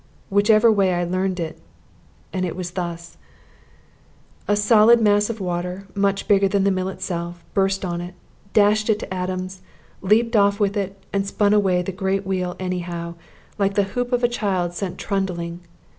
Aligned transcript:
Whichever 0.31 0.71
way 0.71 0.95
I 0.95 1.03
learned 1.03 1.39
it, 1.39 1.59
it 2.33 2.55
was 2.55 2.71
thus: 2.71 3.17
A 4.47 4.55
solid 4.55 4.99
mass 4.99 5.29
of 5.29 5.39
water, 5.39 5.85
much 5.93 6.27
bigger 6.27 6.47
than 6.47 6.63
the 6.63 6.71
mill 6.71 6.89
itself, 6.89 7.45
burst 7.53 7.85
on 7.85 8.01
it, 8.01 8.15
dashed 8.51 8.89
it 8.89 8.97
to 8.97 9.13
atoms, 9.13 9.61
leaped 10.01 10.35
off 10.35 10.59
with 10.59 10.75
it, 10.75 10.97
and 11.13 11.27
spun 11.27 11.53
away 11.53 11.83
the 11.83 11.91
great 11.91 12.25
wheel 12.25 12.55
anyhow, 12.59 13.13
like 13.59 13.75
the 13.75 13.83
hoop 13.93 14.11
of 14.11 14.23
a 14.23 14.27
child 14.27 14.73
sent 14.73 14.97
trundling. 14.97 15.59